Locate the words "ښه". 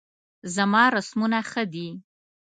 1.49-1.63